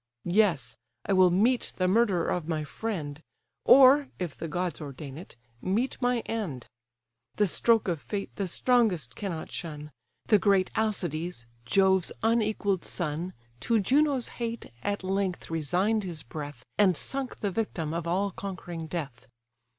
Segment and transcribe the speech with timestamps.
[0.25, 3.21] Yes—I will meet the murderer of my friend;
[3.65, 6.65] Or (if the gods ordain it) meet my end.
[7.35, 9.91] The stroke of fate the strongest cannot shun:
[10.25, 16.97] The great Alcides, Jove's unequall'd son, To Juno's hate, at length resign'd his breath, And
[16.97, 19.27] sunk the victim of all conquering death.